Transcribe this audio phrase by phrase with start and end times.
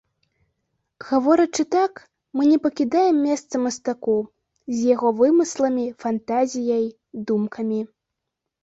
[1.09, 1.93] Гаворачы так,
[2.39, 4.17] мы не пакідаем месца мастаку,
[4.79, 6.85] з яго вымысламі, фантазіяй,
[7.31, 7.81] думкамі.